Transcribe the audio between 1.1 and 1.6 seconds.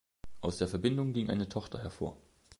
ging eine